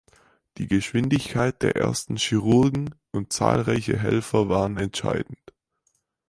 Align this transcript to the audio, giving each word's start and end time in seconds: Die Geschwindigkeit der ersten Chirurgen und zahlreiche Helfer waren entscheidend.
Die 0.57 0.65
Geschwindigkeit 0.65 1.61
der 1.61 1.75
ersten 1.75 2.15
Chirurgen 2.15 2.95
und 3.11 3.31
zahlreiche 3.31 3.99
Helfer 3.99 4.49
waren 4.49 4.77
entscheidend. 4.77 5.53